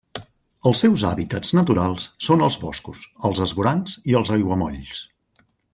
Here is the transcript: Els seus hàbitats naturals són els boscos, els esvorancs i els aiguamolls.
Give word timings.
Els 0.69 0.79
seus 0.85 1.03
hàbitats 1.09 1.51
naturals 1.59 2.09
són 2.29 2.43
els 2.49 2.59
boscos, 2.65 3.07
els 3.31 3.45
esvorancs 3.49 3.99
i 4.13 4.19
els 4.23 4.37
aiguamolls. 4.39 5.03